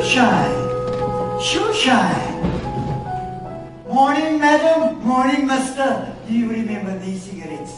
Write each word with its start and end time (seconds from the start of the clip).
Shoeshine. 0.00 1.40
Shoeshine. 1.46 2.20
Morning, 3.92 4.38
madam. 4.40 4.96
Morning, 5.04 5.46
mister. 5.46 5.88
Do 6.26 6.32
you 6.32 6.48
remember 6.48 6.98
these 7.04 7.20
cigarettes? 7.22 7.74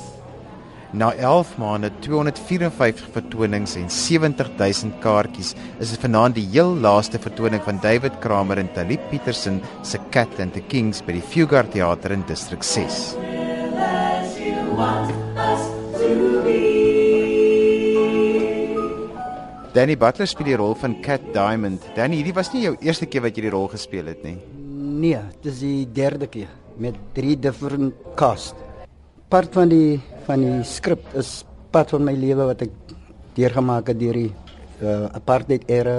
Na 0.93 1.11
11 1.14 1.58
maande, 1.58 1.90
254 2.00 3.11
vertonings 3.14 3.74
en 3.77 3.90
70000 3.90 5.00
kaartjies, 5.03 5.54
is 5.80 5.90
dit 5.96 6.04
vanaand 6.04 6.38
die 6.38 6.46
heel 6.53 6.77
laaste 6.86 7.18
vertoning 7.18 7.64
van 7.66 7.82
David 7.82 8.21
Kramer 8.21 8.62
en 8.62 8.70
Talib 8.77 9.02
Petersen 9.11 9.59
se 9.82 9.98
Cat 10.14 10.39
and 10.39 10.54
the 10.54 10.61
Kings 10.61 11.02
by 11.02 11.18
die 11.18 11.27
Fugard 11.34 11.73
Theater 11.75 12.14
in 12.14 12.23
Distrik 12.29 12.62
6. 12.62 13.16
Danny 19.73 19.95
Butler 19.96 20.29
speel 20.29 20.50
die 20.50 20.57
rol 20.61 20.75
van 20.77 20.98
Cat 21.00 21.23
Diamond. 21.32 21.80
Danny, 21.96 22.18
hierdie 22.18 22.34
was 22.36 22.50
nie 22.52 22.66
jou 22.66 22.75
eerste 22.85 23.07
keer 23.08 23.22
wat 23.25 23.39
jy 23.39 23.46
die 23.46 23.53
rol 23.54 23.71
gespeel 23.72 24.11
het 24.11 24.21
nie. 24.21 24.35
Nee, 25.00 25.22
dis 25.40 25.62
die 25.64 25.86
derde 25.96 26.29
keer 26.29 26.50
met 26.76 26.98
drie 27.17 27.39
different 27.40 27.96
cast. 28.21 28.53
Part 29.32 29.57
van 29.57 29.72
die 29.72 29.96
van 30.29 30.45
die 30.45 30.61
skrip 30.68 31.08
is 31.17 31.39
part 31.72 31.96
van 31.96 32.05
my 32.05 32.12
lewe 32.12 32.50
wat 32.50 32.67
ek 32.69 32.77
deurgemaak 33.39 33.89
het 33.95 34.00
deur 34.03 34.20
die 34.20 34.28
uh, 34.84 35.08
apartheid 35.17 35.64
era, 35.73 35.97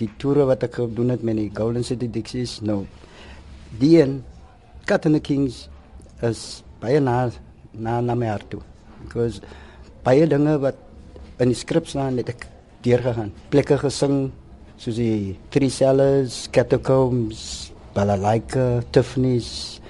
die 0.00 0.08
toere 0.16 0.48
wat 0.48 0.64
ek 0.64 0.80
gedoen 0.80 1.12
het 1.12 1.28
met 1.28 1.36
die 1.42 1.52
Golden 1.52 1.84
City 1.84 2.08
Dixies. 2.08 2.62
Nou, 2.64 2.86
die 3.84 3.98
en 4.00 4.22
Cat 4.88 5.04
and 5.04 5.20
the 5.20 5.20
Kings 5.20 5.66
is 6.24 6.62
baie 6.80 7.04
na 7.04 7.26
na 7.76 8.00
na 8.00 8.16
my 8.16 8.32
hart 8.32 8.48
toe. 8.48 8.64
Because 9.04 9.44
baie 10.08 10.24
dinge 10.24 10.56
wat 10.64 10.86
in 11.36 11.52
die 11.52 11.64
skrip 11.66 11.84
staan 11.84 12.16
het 12.16 12.32
ek 12.32 12.54
deurgegaan. 12.84 13.32
Plekke 13.52 13.78
gesing 13.80 14.28
soos 14.78 14.98
die 15.00 15.36
Three 15.50 15.70
Cellars, 15.70 16.46
Catacombs, 16.54 17.72
Balalaika, 17.96 18.82
Tiffany's. 18.94 19.80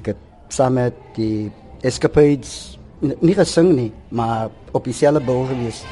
Ek 0.00 0.12
het 0.12 0.28
saam 0.52 0.76
met 0.80 0.96
die 1.16 1.50
Escapades 1.86 2.76
nie 3.00 3.34
gesing 3.34 3.72
nie, 3.72 3.90
maar 4.12 4.50
op 4.76 4.84
dieselfde 4.84 5.24
bil 5.24 5.46
gewees. 5.48 5.84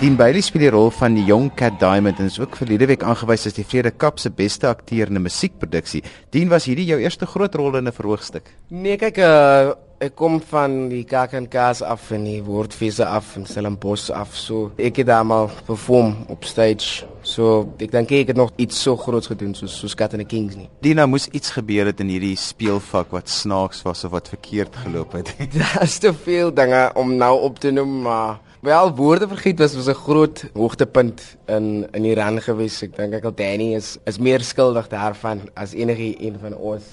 Dean 0.00 0.14
Bailey 0.16 0.40
speel 0.40 0.62
die 0.62 0.70
rol 0.72 0.86
van 0.96 1.12
die 1.12 1.26
jong 1.28 1.50
Cat 1.60 1.74
Diamond 1.76 2.22
en 2.22 2.30
is 2.30 2.38
ook 2.40 2.54
verlede 2.56 2.86
week 2.88 3.02
aangewys 3.04 3.42
as 3.50 3.52
die 3.52 3.66
Vrede 3.68 3.90
Kap 3.92 4.16
se 4.16 4.30
beste 4.32 4.64
akteur 4.64 5.10
in 5.12 5.18
'n 5.18 5.22
musiekproduksie. 5.22 6.00
Dean, 6.30 6.48
was 6.48 6.64
hierdie 6.64 6.86
jou 6.86 6.98
eerste 6.98 7.26
groot 7.26 7.54
rol 7.54 7.76
in 7.76 7.86
'n 7.86 7.92
verhoogstuk? 7.92 8.48
Nee, 8.70 8.96
kyk, 8.96 9.18
uh, 9.18 9.74
ek 10.00 10.14
kom 10.16 10.40
van 10.40 10.88
die 10.88 11.04
KAKNK's 11.04 11.82
af 11.82 12.10
en 12.12 12.24
die 12.24 12.42
Woordfeeste 12.42 13.04
af 13.04 13.36
en 13.36 13.44
Stellenbosch 13.44 14.10
af. 14.10 14.34
So 14.34 14.72
ek 14.78 14.96
het 14.96 15.08
almal 15.08 15.50
perform 15.66 16.16
op 16.28 16.44
stage. 16.44 17.04
So 17.20 17.74
ek 17.78 17.90
dink 17.90 18.10
ek 18.10 18.28
het 18.28 18.36
nog 18.36 18.52
iets 18.56 18.82
so 18.82 18.96
groots 18.96 19.26
gedoen 19.26 19.54
soos 19.54 19.78
soos 19.78 19.94
Cat 19.94 20.14
and 20.14 20.22
the 20.22 20.36
Kings 20.36 20.56
nie. 20.56 20.70
Dina 20.80 21.06
moes 21.06 21.28
iets 21.28 21.50
gebeur 21.50 21.84
het 21.84 22.00
in 22.00 22.08
hierdie 22.08 22.36
speelvak 22.36 23.10
wat 23.10 23.28
snaaks 23.28 23.82
was 23.82 24.04
of 24.04 24.10
wat 24.12 24.28
verkeerd 24.28 24.76
geloop 24.76 25.12
het. 25.12 25.34
Daar's 25.52 25.98
te 25.98 26.14
veel 26.14 26.54
dinge 26.54 26.90
om 26.94 27.16
nou 27.16 27.40
op 27.40 27.58
te 27.58 27.70
noem, 27.70 28.02
maar 28.02 28.40
Wel 28.60 28.94
woorde 28.94 29.28
vergiet 29.28 29.58
was 29.58 29.74
was 29.74 29.88
'n 29.88 29.94
groot 29.94 30.44
hoogtepunt 30.52 31.36
in 31.46 31.88
in 31.92 32.02
die 32.02 32.14
run 32.14 32.42
gewees. 32.42 32.82
Ek 32.82 32.96
dink 32.96 33.14
ek 33.14 33.24
al 33.24 33.34
Danny 33.34 33.74
is 33.74 33.96
is 34.04 34.18
meer 34.18 34.40
skuldig 34.40 34.88
daarvan 34.88 35.40
as 35.54 35.72
enige 35.72 36.20
een 36.20 36.36
van 36.40 36.54
ons. 36.56 36.84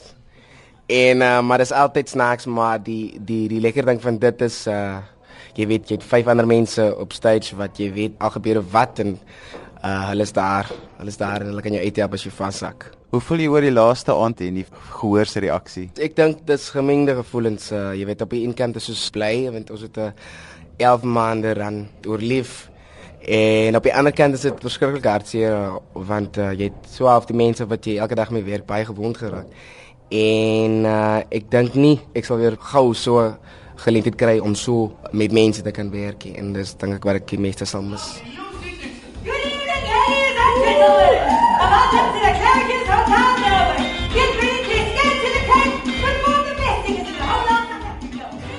En 0.85 1.17
uh, 1.21 1.41
maar 1.41 1.57
dis 1.57 1.71
altyd 1.71 2.09
snaaks 2.09 2.45
maar 2.45 2.83
die 2.83 3.19
die 3.19 3.47
die 3.47 3.59
lekker 3.59 3.85
ding 3.85 4.01
van 4.01 4.17
dit 4.17 4.41
is 4.41 4.67
uh 4.67 4.97
jy 5.55 5.67
weet 5.67 5.89
jy 5.89 5.95
het 5.95 6.03
vyf 6.03 6.27
ander 6.27 6.47
mense 6.47 6.95
op 6.97 7.13
stage 7.13 7.55
wat 7.55 7.77
jy 7.77 7.91
weet 7.93 8.11
al 8.17 8.29
gebeure 8.29 8.63
wat 8.71 8.99
en 8.99 9.19
uh 9.83 10.07
hulle 10.07 10.21
is 10.21 10.31
daar. 10.31 10.71
Hulle 10.97 11.09
is 11.09 11.17
daar 11.17 11.41
en 11.41 11.47
hulle 11.47 11.61
kan 11.61 11.73
jou 11.73 11.83
uithelp 11.83 12.13
as 12.13 12.23
jy 12.23 12.31
vaszak. 12.31 12.91
Hoe 13.09 13.21
voel 13.21 13.39
jy 13.39 13.47
oor 13.47 13.61
die 13.61 13.71
laaste 13.71 14.13
aand 14.13 14.41
en 14.41 14.53
die 14.53 14.65
gehoor 14.99 15.25
se 15.25 15.39
reaksie? 15.39 15.89
Ek 15.99 16.15
dink 16.15 16.47
dis 16.47 16.69
gemengde 16.69 17.15
gevoelens. 17.15 17.71
Uh, 17.71 17.93
jy 17.93 18.05
weet 18.05 18.21
op 18.21 18.29
die 18.29 18.43
een 18.43 18.53
kant 18.53 18.75
is 18.75 18.89
ons 18.89 19.09
bly 19.09 19.51
want 19.51 19.71
ons 19.71 19.81
het 19.81 19.97
'n 19.97 19.99
uh, 19.99 20.11
11 20.77 21.03
maande 21.03 21.53
ran 21.57 21.87
oorleef. 22.07 22.69
En 23.27 23.75
op 23.75 23.83
die 23.83 23.95
ander 23.95 24.13
kant 24.13 24.37
is 24.37 24.45
dit 24.45 24.61
verskriklik 24.61 25.05
hartseer 25.09 25.79
want 26.07 26.37
uh, 26.37 26.53
jy 26.53 26.69
het 26.69 26.89
so 26.93 27.09
half 27.09 27.27
die 27.27 27.35
mense 27.35 27.65
wat 27.67 27.85
jy 27.85 27.97
elke 27.97 28.15
dag 28.15 28.31
mee 28.31 28.45
werk 28.45 28.65
baie 28.69 28.85
gewond 28.87 29.17
geraak. 29.17 29.51
En 30.13 30.83
uh, 30.87 31.19
ek 31.27 31.49
dink 31.51 31.75
nie 31.75 31.97
ek 32.15 32.29
sal 32.29 32.39
weer 32.39 32.55
gou 32.71 32.93
so 32.95 33.33
geleentheid 33.83 34.17
kry 34.17 34.37
om 34.39 34.55
so 34.55 34.93
met 35.11 35.33
mense 35.35 35.61
te 35.61 35.73
kan 35.75 35.91
werk 35.93 36.29
en 36.31 36.53
dis 36.55 36.77
dink 36.79 37.01
ek 37.01 37.09
wat 37.09 37.21
ek 37.21 37.31
die 37.35 37.41
meeste 37.41 37.67
sal 37.69 37.85
mis. 37.85 38.15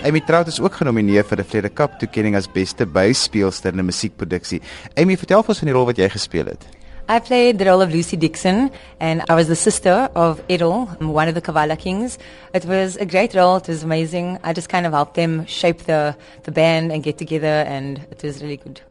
Amy 0.04 0.20
Trout 0.20 0.46
is 0.46 0.60
ook 0.60 0.74
genomineer 0.78 1.24
vir 1.24 1.38
'n 1.38 1.44
Vrede 1.44 1.68
Kap 1.68 1.98
toekenning 1.98 2.36
as 2.36 2.46
beste 2.46 2.86
byspeelster 2.86 3.72
in 3.72 3.78
'n 3.78 3.84
musiekproduksie. 3.84 4.60
Amy, 4.94 5.16
vertel 5.16 5.42
ons 5.46 5.58
van 5.58 5.66
die 5.66 5.74
rol 5.74 5.86
wat 5.86 5.96
jy 5.96 6.08
gespeel 6.08 6.46
het. 6.46 6.66
I 7.10 7.18
played 7.18 7.58
the 7.58 7.64
role 7.64 7.82
of 7.82 7.90
Lucy 7.90 8.16
Dixon, 8.16 8.70
and 9.00 9.22
I 9.30 9.34
was 9.34 9.46
the 9.46 9.56
sister 9.56 10.08
of 10.14 10.40
Edel, 10.46 10.88
one 11.00 11.28
of 11.28 11.34
the 11.34 11.40
Kavala 11.40 11.76
Kings. 11.76 12.16
It 12.52 12.64
was 12.64 12.96
a 12.96 13.04
great 13.04 13.34
role. 13.34 13.56
It 13.56 13.66
was 13.66 13.82
amazing. 13.82 14.38
I 14.44 14.52
just 14.52 14.68
kind 14.68 14.86
of 14.86 14.92
helped 14.92 15.14
them 15.14 15.46
shape 15.46 15.84
the, 15.86 16.14
the 16.44 16.52
band 16.52 16.92
and 16.92 17.02
get 17.02 17.18
together, 17.18 17.64
and 17.66 17.98
it 18.10 18.22
was 18.22 18.40
really 18.40 18.60
good. 18.64 18.82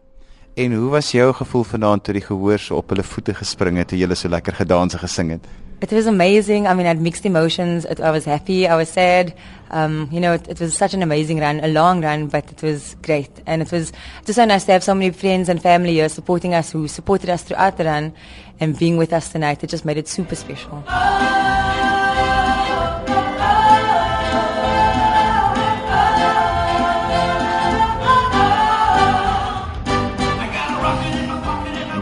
En 0.56 0.74
hoe 0.74 0.90
was 0.90 1.12
jou 1.12 1.34
gevoel 1.34 1.64
vanaand 1.64 2.04
toe 2.04 2.14
die 2.14 2.24
gehoor 2.24 2.60
so 2.60 2.76
op 2.76 2.90
hulle 2.90 3.04
voete 3.04 3.34
gespring 3.34 3.78
het 3.78 3.88
toe 3.88 3.98
jy 3.98 4.14
so 4.14 4.28
lekker 4.28 4.54
gedans 4.54 4.94
en 4.94 5.00
gesing 5.00 5.30
het? 5.30 5.46
It 5.80 5.92
was 5.92 6.08
amazing. 6.08 6.66
I 6.66 6.74
mean, 6.74 6.88
I 6.88 6.90
had 6.90 7.02
mixed 7.02 7.26
emotions. 7.26 7.86
It, 7.86 8.00
I 8.00 8.10
was 8.10 8.26
happy. 8.26 8.68
I 8.68 8.76
was 8.76 8.90
sad. 8.90 9.36
Um, 9.70 10.10
you 10.12 10.20
know, 10.20 10.34
it, 10.34 10.48
it 10.48 10.60
was 10.60 10.76
such 10.76 10.96
an 10.96 11.04
amazing 11.04 11.40
run, 11.40 11.60
a 11.60 11.68
long 11.68 12.02
run, 12.02 12.28
but 12.28 12.52
it 12.52 12.64
was 12.64 12.96
great. 13.04 13.30
And 13.46 13.62
it 13.62 13.72
was 13.72 13.94
just 14.26 14.38
so 14.38 14.46
nice 14.46 14.64
to 14.66 14.72
have 14.72 14.84
so 14.84 14.96
many 14.96 15.12
friends 15.12 15.50
and 15.50 15.62
family 15.62 15.94
here 15.94 16.10
supporting 16.10 16.56
us, 16.56 16.72
who 16.72 16.88
supported 16.88 17.30
us 17.30 17.44
throughout 17.44 17.78
the 17.78 17.86
run, 17.86 18.14
and 18.60 18.78
being 18.78 18.98
with 18.98 19.14
us 19.14 19.32
tonight. 19.32 19.64
It 19.64 19.70
just 19.70 19.86
made 19.86 19.98
it 19.98 20.08
super 20.08 20.36
special. 20.36 20.84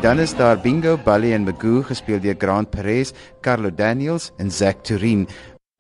Dan 0.06 0.20
is 0.20 0.36
daar 0.36 0.60
Bingo, 0.62 1.00
Bally 1.02 1.32
en 1.34 1.44
Magoo 1.44 1.82
gespeel 1.82 2.20
deur 2.22 2.36
Grant 2.38 2.70
Perez, 2.70 3.10
Carlo 3.42 3.72
Daniels 3.74 4.32
en 4.38 4.52
Zack 4.52 4.84
Turin. 4.84 5.24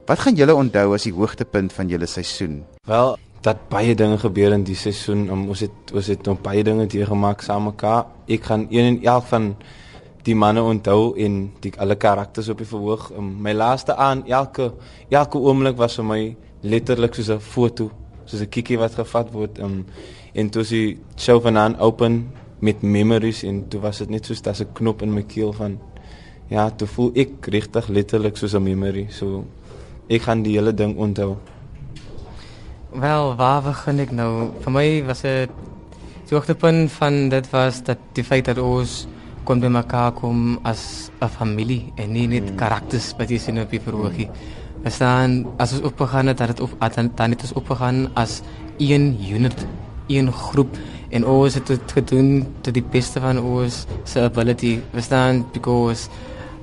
Wat 0.05 0.19
gaan 0.19 0.33
julle 0.33 0.55
onthou 0.57 0.95
as 0.95 1.03
die 1.05 1.13
hoogtepunt 1.13 1.73
van 1.73 1.91
julle 1.91 2.07
seisoen? 2.09 2.63
Wel, 2.89 3.11
dat 3.45 3.59
baie 3.69 3.93
dinge 3.93 4.17
gebeur 4.17 4.55
in 4.55 4.63
die 4.65 4.73
seisoen. 4.75 5.27
Um, 5.29 5.43
ons 5.53 5.61
het 5.61 5.93
ons 5.93 6.09
het 6.09 6.25
nog 6.25 6.39
baie 6.41 6.63
dinge 6.65 6.87
hier 6.89 7.05
gemaak 7.05 7.45
saam 7.45 7.67
mekaar. 7.69 8.07
Ek 8.25 8.47
gaan 8.49 8.65
een 8.73 8.89
en 8.95 8.97
elk 9.03 9.27
van 9.29 9.45
die 10.25 10.35
manne 10.35 10.63
onthou 10.65 11.13
en 11.21 11.35
die 11.61 11.73
alle 11.77 11.95
karakters 11.95 12.49
op 12.49 12.63
die 12.63 12.69
verhoog. 12.71 13.11
Um, 13.13 13.27
my 13.45 13.53
laaste 13.53 13.93
aan 13.93 14.23
elke 14.25 14.71
elke 15.13 15.37
oomblik 15.37 15.77
was 15.77 15.99
vir 16.01 16.07
my 16.09 16.21
letterlik 16.65 17.13
soos 17.13 17.29
'n 17.29 17.39
foto, 17.39 17.91
soos 18.25 18.41
'n 18.41 18.49
kikkie 18.49 18.81
wat 18.81 18.97
gevat 18.97 19.29
word. 19.31 19.59
Um, 19.59 19.85
en 20.33 20.49
toe 20.49 20.63
sy 20.63 20.97
show 21.15 21.37
vanaand 21.41 21.77
open 21.79 22.25
met 22.59 22.81
memories 22.81 23.43
en 23.43 23.67
toe 23.67 23.81
was 23.81 23.97
dit 23.97 24.09
net 24.09 24.25
soos 24.25 24.41
'n 24.41 24.73
knop 24.73 25.01
in 25.01 25.13
my 25.13 25.23
keel 25.23 25.53
van 25.53 25.79
ja, 26.49 26.69
toe 26.69 26.87
voel 26.87 27.11
ek 27.15 27.47
regtig 27.49 27.87
letterlik 27.87 28.37
soos 28.37 28.53
'n 28.53 28.63
memory. 28.63 29.07
So 29.09 29.45
ek 30.07 30.21
gaan 30.21 30.43
die 30.43 30.57
hele 30.57 30.73
ding 30.73 30.97
onthou. 30.97 31.35
Wel, 32.93 33.35
waar 33.35 33.61
begin 33.61 33.99
ek 33.99 34.11
nou? 34.11 34.51
Vir 34.61 34.71
my 34.71 35.03
was 35.05 35.21
dit 35.21 35.49
die 36.29 36.35
hoogtepunt 36.35 36.91
van 36.91 37.29
dit 37.29 37.49
was 37.51 37.83
dat 37.83 37.97
die 38.13 38.23
feit 38.23 38.45
dat 38.45 38.57
ons 38.57 39.07
kon 39.45 39.59
by 39.59 39.67
mekaar 39.67 40.11
kom 40.11 40.59
as 40.63 41.11
'n 41.21 41.29
familie 41.29 41.93
en 41.95 42.11
nie 42.11 42.27
net 42.27 42.49
hmm. 42.49 42.57
karakters 42.57 43.13
wat 43.17 43.29
jy 43.29 43.37
sien 43.37 43.59
op 43.59 43.69
die 43.69 43.79
verhoogie. 43.79 44.29
We 44.83 44.89
staan 44.89 45.45
as 45.57 45.73
ons 45.73 45.81
opgegaan 45.81 46.27
het, 46.27 46.37
dat 46.37 46.47
dit 46.47 46.59
op 46.61 46.71
dan, 46.79 47.11
dan 47.15 47.29
het 47.29 47.41
ons 47.41 47.53
opgegaan 47.53 48.09
as 48.15 48.41
een 48.77 49.17
unit, 49.29 49.65
een 50.07 50.31
groep 50.31 50.77
en 51.09 51.25
ons 51.25 51.53
het 51.53 51.67
dit 51.67 51.91
gedoen 51.91 52.45
tot 52.61 52.73
die 52.73 52.85
beste 52.91 53.19
van 53.19 53.39
ons 53.39 53.85
se 54.03 54.21
ability. 54.21 54.79
We 54.91 55.01
staan 55.01 55.45
because 55.53 56.09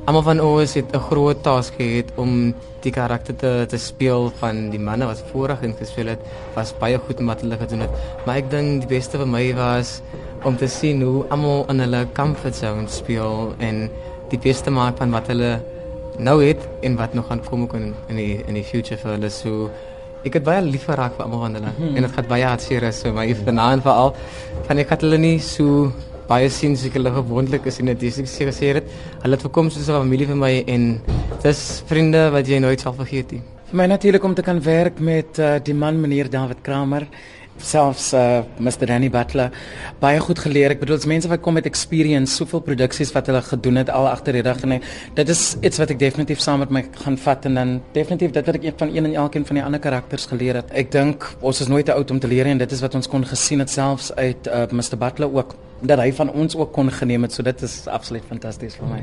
Almal 0.02 0.24
van 0.26 0.40
ons 0.42 0.72
het 0.74 0.90
'n 0.92 0.98
groot 0.98 1.42
taak 1.42 1.64
gehad 1.78 2.10
om 2.16 2.54
die 2.80 2.90
karakter 2.92 3.36
te 3.36 3.64
te 3.68 3.78
speel 3.78 4.32
van 4.40 4.70
die 4.70 4.80
manne 4.80 5.06
wat 5.06 5.22
voorheen 5.30 5.70
ingespeel 5.70 6.06
het, 6.06 6.18
was 6.54 6.74
baie 6.78 6.98
goed 6.98 7.20
wat 7.20 7.40
hulle 7.40 7.56
gedoen 7.56 7.80
het. 7.80 7.90
Maar 8.26 8.36
ek 8.36 8.50
dink 8.50 8.80
die 8.80 8.88
beste 8.98 9.18
vir 9.18 9.26
my 9.26 9.54
was 9.54 10.02
om 10.42 10.56
te 10.56 10.66
sien 10.66 11.02
hoe 11.02 11.24
almal 11.28 11.66
in 11.68 11.78
hulle 11.78 12.06
comfort 12.12 12.54
zone 12.54 12.88
speel 12.88 13.54
en 13.58 13.90
die 14.28 14.38
beste 14.38 14.70
maak 14.70 14.96
van 14.96 15.10
wat 15.10 15.26
hulle 15.26 15.60
nou 16.18 16.44
het 16.44 16.68
en 16.82 16.96
wat 16.96 17.14
nog 17.14 17.26
gaan 17.26 17.44
kom 17.44 17.68
in 17.72 17.94
in 18.08 18.16
die 18.16 18.42
in 18.46 18.54
die 18.54 18.64
future 18.64 18.98
vir 18.98 19.10
hulle 19.12 19.30
so 19.30 19.70
ek 20.24 20.38
het 20.38 20.44
baie 20.46 20.62
lief 20.62 20.86
vir 20.86 21.02
almal 21.02 21.44
van 21.44 21.58
hulle 21.58 21.74
hmm. 21.76 21.96
en 21.96 22.06
dit 22.06 22.16
gaan 22.16 22.28
baie 22.30 22.46
hartseer 22.46 22.88
is 22.88 23.02
vir 23.06 23.14
my 23.16 23.26
vanaand 23.34 23.84
veral 23.86 24.14
van 24.68 24.82
ek 24.82 24.94
het 24.94 25.06
hulle 25.06 25.18
nie 25.18 25.38
so 25.38 25.90
baie 26.28 26.50
sien 26.50 26.76
soos 26.76 26.90
ek 26.90 26.98
hulle 27.00 27.12
gewoontlik 27.16 27.66
is 27.66 27.80
en 27.82 27.90
dit 27.92 28.04
is 28.08 28.20
ek 28.22 28.30
sê 28.30 28.46
gesê 28.50 28.70
het 28.78 28.92
hulle 29.24 29.36
het 29.36 29.46
verkom 29.48 29.70
soos 29.70 29.88
'n 29.88 29.98
familie 30.04 30.28
vir 30.30 30.38
my 30.44 30.52
en 30.74 31.00
dis 31.42 31.60
vriende 31.90 32.30
wat 32.30 32.46
jy 32.48 32.60
nooit 32.62 32.80
sal 32.80 32.94
vergeet 32.94 33.32
nie. 33.32 33.42
Vir 33.70 33.76
my 33.80 33.86
natuurlik 33.86 34.24
om 34.24 34.34
te 34.34 34.42
kan 34.42 34.60
werk 34.60 35.00
met 35.00 35.38
uh, 35.38 35.58
die 35.58 35.74
man 35.74 36.00
meneer 36.00 36.28
David 36.30 36.62
Kramer 36.62 37.06
selfs 37.66 38.12
uh, 38.14 38.42
Mr 38.58 38.86
Danny 38.90 39.10
Butler 39.12 39.50
baie 40.02 40.20
goed 40.22 40.40
geleer. 40.42 40.74
Ek 40.74 40.82
bedoel, 40.82 40.98
as 41.00 41.08
mense 41.10 41.30
wat 41.30 41.42
kom 41.44 41.56
met 41.58 41.66
experience, 41.68 42.34
soveel 42.36 42.62
produksies 42.66 43.12
wat 43.16 43.30
hulle 43.30 43.42
gedoen 43.46 43.80
het 43.82 43.92
al 43.92 44.08
agter 44.10 44.38
die 44.38 44.44
rug 44.46 44.62
en 44.66 44.78
dit 45.16 45.34
is 45.34 45.44
iets 45.60 45.80
wat 45.82 45.94
ek 45.94 46.00
definitief 46.02 46.42
saam 46.42 46.62
met 46.64 46.72
my 46.74 46.84
gaan 47.04 47.18
vat 47.24 47.48
en 47.50 47.60
dan 47.60 47.74
definitief 47.96 48.34
dit 48.34 48.50
wat 48.50 48.58
ek 48.60 48.78
van 48.82 48.94
een 48.94 49.10
en 49.10 49.18
elkeen 49.24 49.46
van 49.48 49.60
die 49.60 49.64
ander 49.64 49.82
karakters 49.82 50.26
geleer 50.30 50.60
het. 50.62 50.72
Ek 50.72 50.92
dink 50.94 51.26
ons 51.40 51.60
is 51.60 51.70
nooit 51.70 51.86
te 51.86 51.94
oud 51.94 52.10
om 52.10 52.20
te 52.22 52.30
leer 52.30 52.50
en 52.50 52.62
dit 52.62 52.72
is 52.72 52.82
wat 52.84 52.96
ons 52.98 53.08
kon 53.08 53.24
gesien 53.26 53.62
het 53.62 53.70
selfs 53.70 54.12
uit 54.16 54.48
uh, 54.48 54.66
Mr 54.72 54.98
Butler 54.98 55.30
ook 55.32 55.56
dat 55.82 55.98
hy 55.98 56.12
van 56.14 56.30
ons 56.30 56.56
ook 56.56 56.72
kon 56.72 56.90
geneem 56.90 57.26
het. 57.26 57.34
So 57.34 57.42
dit 57.42 57.62
is 57.62 57.82
absoluut 57.90 58.26
fantasties 58.28 58.78
vir 58.78 58.90
my. 58.90 59.02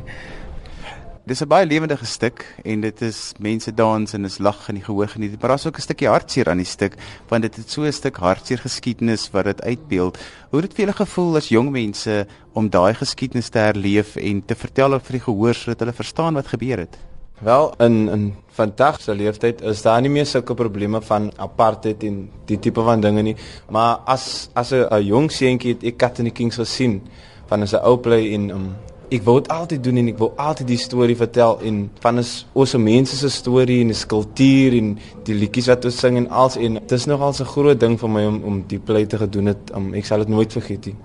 Dis 1.26 1.42
'n 1.42 1.48
baie 1.48 1.66
lewendige 1.66 2.06
stuk 2.06 2.56
en 2.64 2.82
dit 2.82 3.02
is 3.02 3.34
mense 3.40 3.74
dans 3.74 4.14
en 4.14 4.26
is 4.26 4.38
lag 4.38 4.70
in 4.70 4.76
die 4.76 4.84
gehoor 4.84 5.08
geniet. 5.08 5.40
Maar 5.40 5.50
daar's 5.50 5.66
ook 5.66 5.78
'n 5.78 5.82
stukkie 5.82 6.08
hartseer 6.08 6.50
aan 6.50 6.58
die 6.58 6.66
stuk 6.66 6.96
want 7.28 7.42
dit 7.42 7.56
het 7.56 7.70
so 7.70 7.82
'n 7.82 7.92
stuk 7.92 8.18
hartseer 8.18 8.58
geskiedenis 8.58 9.30
wat 9.32 9.44
dit 9.44 9.62
uitbeeld. 9.62 10.18
Hoe 10.50 10.62
het 10.62 10.70
dit 10.70 10.74
vir 10.74 10.86
julle 10.86 11.06
gevoel 11.06 11.36
as 11.36 11.50
jong 11.50 11.70
mense 11.72 12.28
om 12.54 12.70
daai 12.70 12.94
geskiedenis 12.94 13.50
te 13.50 13.60
herleef 13.60 14.16
en 14.16 14.46
te 14.46 14.56
vertel 14.56 15.00
vir 15.00 15.12
die 15.12 15.26
gehoor 15.28 15.54
sodat 15.54 15.80
hulle 15.80 15.94
verstaan 15.94 16.34
wat 16.34 16.48
gebeur 16.48 16.78
het? 16.78 16.98
Wel 17.40 17.74
in 17.78 18.10
in 18.10 18.36
vandag 18.48 19.02
se 19.02 19.16
leeftyd 19.16 19.62
is 19.62 19.82
daar 19.82 20.02
nie 20.02 20.10
meer 20.10 20.26
sulke 20.26 20.54
probleme 20.54 21.02
van 21.02 21.32
apartheid 21.36 22.04
en 22.04 22.30
die 22.46 22.60
tipe 22.60 22.82
van 22.82 23.02
dinge 23.02 23.22
nie. 23.22 23.36
Maar 23.70 23.98
as 24.06 24.50
as 24.54 24.72
'n 24.72 25.04
jong 25.04 25.32
seentjie 25.32 25.74
het 25.74 25.84
ek 25.84 26.16
the 26.16 26.30
Kings 26.30 26.56
gesien 26.56 27.02
van 27.48 27.64
'n 27.64 27.76
ou 27.76 27.98
play 27.98 28.26
in 28.28 28.50
um, 28.50 28.76
ek 29.10 29.24
wou 29.26 29.40
dit 29.40 29.50
altyd 29.50 29.84
doen 29.84 29.98
en 30.04 30.10
ek 30.12 30.20
wou 30.22 30.30
altyd 30.38 30.68
die 30.70 30.78
storie 30.78 31.16
vertel 31.18 31.58
en 31.66 31.78
van 32.04 32.22
is 32.22 32.34
ons 32.54 32.76
mense 32.78 33.18
se 33.18 33.30
storie 33.34 33.80
en 33.82 33.90
die 33.90 34.08
kultuur 34.12 34.76
en 34.78 34.92
die 35.26 35.38
liedjies 35.38 35.70
wat 35.72 35.88
ons 35.90 35.98
sing 36.04 36.20
en 36.20 36.28
als 36.30 36.58
en 36.62 36.78
dit 36.78 36.94
is 36.98 37.08
nogal 37.10 37.34
'n 37.34 37.50
groot 37.54 37.80
ding 37.80 37.98
vir 37.98 38.10
my 38.10 38.26
om 38.26 38.38
om 38.44 38.64
die 38.68 38.80
play 38.80 39.06
te 39.06 39.18
gedoen 39.18 39.48
het. 39.48 39.72
Um, 39.74 39.94
ek 39.94 40.06
sal 40.06 40.20
dit 40.20 40.28
nooit 40.28 40.52
vergeet 40.54 40.86
nie. 40.86 40.96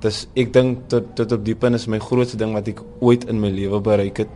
Dis 0.00 0.26
ek 0.34 0.52
dink 0.52 0.88
tot 0.88 1.04
tot 1.16 1.32
op 1.32 1.44
die 1.44 1.54
punt 1.54 1.74
is 1.74 1.86
my 1.86 1.98
grootste 1.98 2.36
ding 2.36 2.54
wat 2.54 2.68
ek 2.68 2.80
ooit 3.00 3.28
in 3.28 3.40
my 3.40 3.50
lewe 3.50 3.80
bereik 3.80 4.16
het 4.16 4.28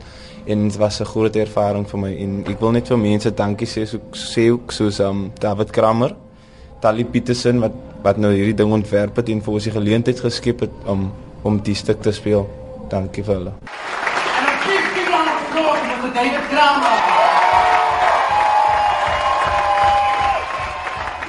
en 0.47 0.69
dit 0.69 0.77
was 0.77 1.01
'n 1.01 1.05
groot 1.05 1.37
ervaring 1.37 1.89
vir 1.89 2.01
my 2.01 2.13
en 2.13 2.45
ek 2.47 2.61
wil 2.61 2.73
net 2.73 2.89
vir 2.89 2.99
mense 2.99 3.31
dankie 3.31 3.67
sê 3.67 3.87
so 3.87 3.99
sê 4.13 4.51
ook 4.51 4.73
soos 4.73 5.01
um, 5.01 5.31
David 5.41 5.71
Kramer 5.71 6.15
Tali 6.81 7.05
Petersen 7.05 7.61
wat 7.61 7.73
wat 8.03 8.19
nou 8.19 8.33
hierdie 8.33 8.55
ding 8.55 8.73
ontwerp 8.73 9.17
het 9.17 9.29
en 9.29 9.41
vir 9.41 9.55
ons 9.55 9.65
die 9.65 9.73
geleentheid 9.73 10.21
geskep 10.21 10.61
het 10.61 10.73
om 10.87 11.11
om 11.43 11.61
die 11.63 11.75
stuk 11.75 12.03
te 12.03 12.13
speel 12.13 12.68
Dankie 12.89 13.25
vir 13.25 13.35
hulle. 13.35 13.53
En 13.61 14.45
dan 14.49 14.59
kies 14.65 14.87
die 14.97 15.09
lang 15.13 15.29
applaus 15.35 15.83
vir 16.03 16.13
David 16.17 16.45
Kramer. 16.53 16.97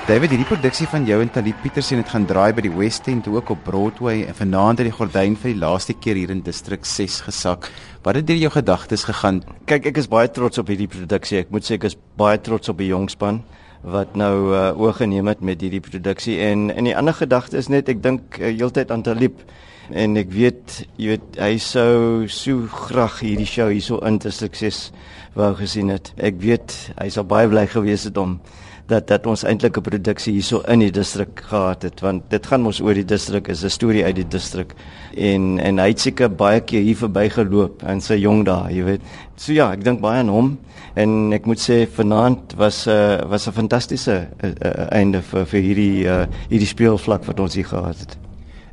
David, 0.10 0.32
hierdie 0.34 0.48
produksie 0.50 0.88
van 0.90 1.04
jou 1.06 1.20
en 1.22 1.30
Talib 1.30 1.60
Petersen 1.62 2.00
het 2.02 2.10
gaan 2.10 2.24
draai 2.26 2.50
by 2.58 2.64
die 2.66 2.72
West 2.74 3.06
End 3.12 3.28
ook 3.30 3.52
op 3.54 3.60
Broadway 3.68 4.24
en 4.26 4.34
vanaand 4.34 4.82
het 4.82 4.88
die 4.90 4.96
gordyn 4.96 5.36
vir 5.38 5.52
die 5.52 5.60
laaste 5.62 5.94
keer 5.94 6.18
hier 6.18 6.34
in 6.34 6.42
distrik 6.42 6.88
6 6.88 7.20
gesak. 7.28 7.70
Wat 8.02 8.18
het 8.18 8.26
deur 8.26 8.40
jou 8.42 8.50
gedagtes 8.56 9.06
gegaan? 9.06 9.44
Kyk, 9.70 9.92
ek 9.92 10.02
is 10.02 10.10
baie 10.10 10.32
trots 10.34 10.58
op 10.58 10.72
hierdie 10.72 10.90
produksie. 10.90 11.44
Ek 11.44 11.54
moet 11.54 11.68
sê 11.68 11.78
ek 11.78 11.92
is 11.92 12.00
baie 12.18 12.42
trots 12.42 12.74
op 12.74 12.82
die 12.82 12.90
jong 12.90 13.06
span 13.14 13.44
wat 13.82 14.16
nou 14.20 14.52
uh, 14.52 14.80
oorgeneem 14.80 15.28
het 15.28 15.42
met 15.42 15.62
hierdie 15.62 15.84
produksie 15.84 16.40
en 16.44 16.70
en 16.74 16.84
die 16.84 16.98
ander 16.98 17.16
gedagte 17.16 17.58
is 17.58 17.70
net 17.72 17.90
ek 17.90 18.04
dink 18.04 18.40
uh, 18.40 18.52
heeltyd 18.52 18.92
aan 18.92 19.06
Talib 19.08 19.40
en 19.90 20.18
ek 20.20 20.34
weet 20.36 20.82
jy 21.00 21.16
weet 21.16 21.40
hy 21.40 21.54
sou 21.64 22.28
so 22.28 22.68
graag 22.90 23.22
hierdie 23.24 23.48
show 23.48 23.70
hierso 23.72 24.02
in 24.06 24.20
te 24.20 24.32
sukses 24.32 24.90
wou 25.38 25.54
gesien 25.58 25.90
het. 25.94 26.12
Ek 26.18 26.40
weet 26.42 26.74
hy 27.00 27.10
sou 27.14 27.24
baie 27.28 27.50
bly 27.50 27.66
gewees 27.70 28.06
het 28.10 28.18
om 28.18 28.40
dat 28.90 29.08
dat 29.08 29.28
ons 29.30 29.44
eintlik 29.44 29.78
'n 29.78 29.82
produksie 29.82 30.34
hierso 30.34 30.62
in 30.68 30.80
die 30.80 30.92
distrik 30.92 31.42
gehad 31.50 31.84
het 31.84 32.02
want 32.02 32.24
dit 32.30 32.46
gaan 32.46 32.62
mos 32.62 32.82
oor 32.82 32.94
die 32.94 33.06
distrik 33.06 33.48
is 33.48 33.64
'n 33.64 33.70
storie 33.70 34.04
uit 34.04 34.16
die 34.16 34.28
distrik 34.28 34.74
en 35.16 35.60
en 35.60 35.78
hy 35.78 35.88
het 35.88 36.00
seker 36.00 36.30
baie 36.30 36.62
keer 36.62 36.82
hier 36.82 36.96
verbygeloop 36.96 37.84
in 37.84 38.02
sy 38.02 38.16
jong 38.16 38.46
dae, 38.46 38.74
jy 38.74 38.84
weet. 38.84 39.02
So 39.36 39.54
ja, 39.54 39.72
ek 39.72 39.84
dink 39.84 40.02
baie 40.02 40.20
aan 40.20 40.30
hom 40.30 40.58
en 40.96 41.34
ek 41.34 41.46
moet 41.46 41.60
sê 41.60 41.88
vanaand 41.88 42.56
was 42.58 42.88
'n 42.88 42.92
uh, 42.92 43.30
was 43.30 43.48
'n 43.48 43.52
fantastiese 43.52 44.28
uh, 44.44 44.50
uh, 44.50 44.88
einde 44.92 45.22
vir 45.22 45.46
vir 45.46 45.62
hierdie 45.62 46.06
uh, 46.06 46.26
hierdie 46.50 46.68
speelvlak 46.68 47.26
wat 47.26 47.40
ons 47.40 47.56
hier 47.56 47.66
gehad 47.66 47.98
het. 48.00 48.18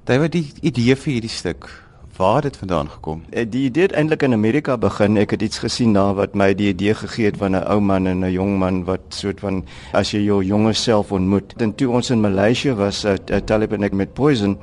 Was 0.06 0.30
die 0.30 0.52
idee 0.62 0.94
vir 0.96 1.12
hierdie 1.12 1.30
stuk. 1.30 1.85
Waar 2.16 2.34
het 2.34 2.42
dit 2.42 2.56
vandaan 2.56 2.90
gekom? 2.90 3.22
Eh, 3.30 3.44
die 3.48 3.64
idee 3.64 3.82
het 3.82 3.92
eintlik 3.92 4.22
in 4.22 4.32
Amerika 4.32 4.78
begin. 4.78 5.16
Ek 5.16 5.30
het 5.30 5.42
iets 5.42 5.58
gesien 5.58 5.92
daar 5.92 6.14
wat 6.16 6.34
my 6.34 6.54
die 6.56 6.68
idee 6.68 6.94
gegee 6.94 7.24
het 7.28 7.36
van 7.36 7.52
'n 7.52 7.64
ou 7.68 7.80
man 7.80 8.06
en 8.06 8.24
'n 8.24 8.32
jong 8.32 8.58
man 8.58 8.84
wat 8.84 9.00
soort 9.08 9.40
van 9.40 9.64
as 9.92 10.10
jy 10.10 10.20
jou 10.24 10.44
jonger 10.44 10.74
self 10.74 11.12
ontmoet. 11.12 11.52
En 11.56 11.74
toe 11.74 11.90
ons 11.90 12.10
in 12.10 12.20
Maleisië 12.20 12.74
was, 12.74 13.04
uh, 13.04 13.12
Talib 13.44 13.72
en 13.72 13.82
ek 13.82 13.92
met 13.92 14.12
Poison, 14.12 14.58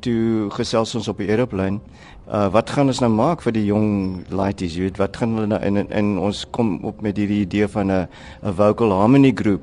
toe 0.00 0.50
gesels 0.50 0.94
ons 0.94 1.08
op 1.08 1.18
die 1.18 1.28
aeroplane. 1.28 1.80
Uh, 2.28 2.52
wat 2.52 2.70
gaan 2.70 2.86
ons 2.86 3.00
nou 3.00 3.12
maak 3.12 3.42
vir 3.42 3.52
die 3.52 3.64
jong 3.64 4.24
laities, 4.28 4.74
jy 4.74 4.80
weet, 4.80 4.96
wat 4.96 5.16
gaan 5.16 5.34
hulle 5.34 5.46
nou 5.46 5.60
in 5.60 5.90
en 5.90 6.18
ons 6.18 6.46
kom 6.50 6.78
op 6.84 7.02
met 7.02 7.16
hierdie 7.16 7.40
idee 7.40 7.68
van 7.68 7.90
'n 7.90 8.08
'n 8.42 8.52
vocal 8.52 8.92
harmony 8.92 9.32
groep. 9.34 9.62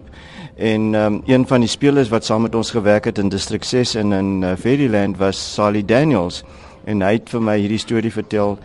En 0.55 0.93
um, 0.93 1.21
een 1.25 1.47
van 1.47 1.59
die 1.59 1.69
spelers 1.69 2.09
wat 2.09 2.25
saam 2.25 2.41
met 2.41 2.55
ons 2.55 2.71
gewerk 2.71 3.05
het 3.05 3.17
in 3.17 3.29
District 3.29 3.65
6 3.65 3.95
en 3.95 4.11
in 4.11 4.41
uh, 4.41 4.55
Fairyland 4.55 5.17
was 5.17 5.53
Sally 5.53 5.85
Daniels 5.85 6.43
en 6.85 7.03
hy 7.05 7.13
het 7.19 7.29
vir 7.33 7.43
my 7.45 7.57
hierdie 7.61 7.81
storie 7.81 8.13
vertel 8.13 8.57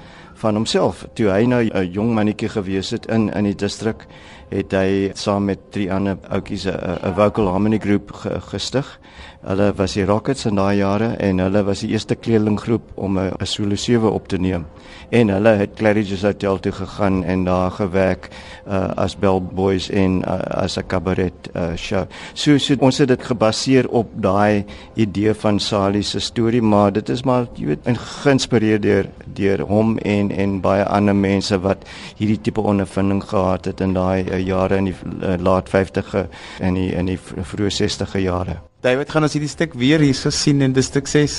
van 0.46 0.54
homself. 0.54 1.04
Toe 1.18 1.30
hy 1.34 1.44
nou 1.50 1.62
'n 1.66 1.90
jong 1.92 2.14
mannetjie 2.14 2.48
gewees 2.48 2.90
het 2.94 3.06
in 3.06 3.30
in 3.34 3.44
die 3.44 3.58
distrik, 3.64 4.06
het 4.50 4.72
hy 4.72 5.10
saam 5.14 5.44
met 5.44 5.58
drie 5.74 5.88
ander 5.92 6.18
ouetjies 6.30 6.66
'n 6.66 7.14
vocal 7.14 7.48
harmony 7.50 7.78
groep 7.78 8.12
gestig. 8.50 8.98
Hulle 9.46 9.72
was 9.76 9.92
die 9.94 10.04
Rockets 10.04 10.46
in 10.46 10.56
daai 10.58 10.76
jare 10.76 11.12
en 11.22 11.38
hulle 11.38 11.60
was 11.62 11.80
die 11.80 11.92
eerste 11.92 12.14
kleerlinggroep 12.14 12.82
om 12.94 13.18
'n 13.18 13.46
solo 13.46 13.76
7 13.76 14.12
op 14.12 14.28
te 14.28 14.38
neem. 14.38 14.66
En 15.10 15.28
hulle 15.28 15.48
het 15.48 15.74
Claridge's 15.74 16.22
Hotel 16.22 16.58
toe 16.60 16.72
gegaan 16.72 17.24
en 17.24 17.44
daar 17.44 17.70
gewerk 17.70 18.28
uh, 18.68 18.88
as 18.96 19.16
bellboys 19.16 19.90
en 19.90 20.22
uh, 20.26 20.38
as 20.62 20.76
'n 20.78 20.86
cabaret 20.86 21.50
uh, 21.54 21.76
show. 21.76 22.04
So, 22.34 22.58
so 22.58 22.74
ons 22.78 22.98
het 22.98 23.08
dit 23.08 23.22
gebaseer 23.24 23.88
op 23.88 24.08
daai 24.14 24.64
idee 24.94 25.34
van 25.34 25.60
Sally 25.60 26.02
se 26.02 26.20
storie, 26.20 26.62
maar 26.62 26.92
dit 26.92 27.08
is 27.08 27.22
maar 27.22 27.46
jy 27.54 27.66
weet 27.66 27.86
geïnspireer 27.98 28.80
deur 28.80 29.08
deur 29.24 29.60
hom 29.60 29.98
en 29.98 30.30
en 30.36 30.60
baie 30.64 30.84
ander 30.84 31.16
mense 31.16 31.58
wat 31.64 31.84
hierdie 32.18 32.38
tipe 32.48 32.60
ondervinding 32.60 33.22
gehad 33.24 33.68
het 33.70 33.80
in 33.84 33.94
daai 33.96 34.26
uh, 34.28 34.40
jare 34.40 34.80
in 34.80 34.90
die 34.90 34.96
uh, 34.96 35.36
laat 35.40 35.70
50e 35.72 36.26
en 36.60 36.78
die 36.78 36.90
in 36.94 37.10
die 37.10 37.18
vroeë 37.18 37.72
60e 37.80 38.22
jare. 38.24 38.60
David, 38.84 39.10
gaan 39.10 39.26
ons 39.26 39.36
hierdie 39.36 39.50
stuk 39.50 39.74
weer 39.74 40.02
hier 40.04 40.14
so 40.14 40.30
sien 40.30 40.62
in 40.62 40.76
stuk 40.82 41.08
6? 41.10 41.38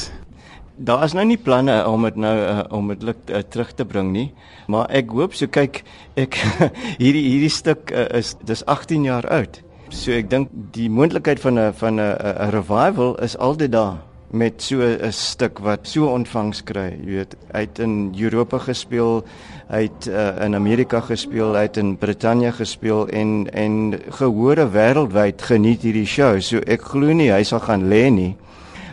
Daar 0.78 1.04
is 1.06 1.14
nou 1.18 1.26
nie 1.26 1.40
planne 1.42 1.76
om 1.90 2.04
dit 2.06 2.18
nou 2.22 2.34
uh, 2.38 2.64
om 2.70 2.92
dit 2.94 3.06
uh, 3.08 3.42
terug 3.50 3.72
te 3.74 3.86
bring 3.86 4.12
nie, 4.14 4.28
maar 4.68 4.92
ek 4.94 5.10
hoop 5.10 5.34
so 5.34 5.50
kyk 5.50 5.84
ek 6.16 6.38
hierdie 7.02 7.24
hierdie 7.32 7.54
stuk 7.54 7.94
uh, 7.94 8.06
is 8.18 8.36
dis 8.46 8.66
18 8.66 9.08
jaar 9.10 9.26
oud. 9.34 9.62
So 9.90 10.12
ek 10.12 10.30
dink 10.30 10.52
die 10.76 10.90
moontlikheid 10.92 11.40
van 11.40 11.58
'n 11.58 11.74
van 11.74 12.00
'n 12.02 12.52
revival 12.52 13.16
is 13.24 13.38
altyd 13.38 13.72
daar 13.72 13.98
met 14.30 14.62
so 14.62 14.82
'n 14.82 15.12
stuk 15.12 15.60
wat 15.60 15.88
so 15.88 16.08
ontvangs 16.08 16.64
kry. 16.64 16.98
Jy 17.00 17.06
weet, 17.06 17.36
hy 17.54 17.60
het 17.60 17.80
in 17.80 18.14
Europa 18.20 18.58
gespeel, 18.58 19.24
hy 19.68 19.82
het 19.82 20.08
uh, 20.08 20.46
in 20.46 20.56
Amerika 20.56 21.00
gespeel, 21.02 21.56
hy 21.56 21.62
het 21.62 21.78
in 21.78 21.98
Brittanje 21.98 22.52
gespeel 22.52 23.08
en 23.08 23.48
en 23.54 24.00
gehore 24.10 24.70
wêreldwyd 24.72 25.42
geniet 25.42 25.82
hierdie 25.82 26.06
show. 26.06 26.40
So 26.42 26.58
ek 26.58 26.82
glo 26.82 27.14
nie 27.14 27.32
hy 27.32 27.44
sal 27.44 27.60
gaan 27.60 27.88
lê 27.88 28.10
nie. 28.10 28.36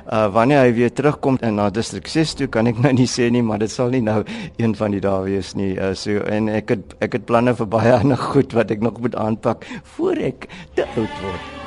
Uh 0.05 0.29
wanneer 0.29 0.61
hy 0.61 0.73
weer 0.77 0.93
terugkom 0.93 1.39
in 1.41 1.55
na 1.55 1.71
District 1.71 2.11
6 2.11 2.35
toe 2.35 2.47
kan 2.47 2.67
ek 2.67 2.79
nou 2.85 2.93
nie 2.93 3.09
sê 3.09 3.31
nie, 3.31 3.43
maar 3.43 3.59
dit 3.59 3.71
sal 3.71 3.89
nie 3.89 4.03
nou 4.05 4.23
een 4.57 4.77
van 4.77 4.91
die 4.91 5.01
dae 5.01 5.25
wees 5.25 5.55
nie. 5.55 5.75
Uh 5.79 5.95
so 5.95 6.21
en 6.29 6.49
ek 6.49 6.77
het 6.77 6.95
ek 7.01 7.19
het 7.19 7.27
planne 7.27 7.55
vir 7.55 7.67
baie 7.67 7.93
ander 8.03 8.21
goed 8.21 8.53
wat 8.53 8.71
ek 8.71 8.85
nog 8.85 9.01
moet 9.01 9.17
aanpak 9.17 9.67
voor 9.97 10.17
ek 10.33 10.49
te 10.75 10.85
oud 10.85 11.23
word. 11.23 11.64